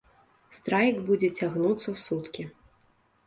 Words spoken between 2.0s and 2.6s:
суткі.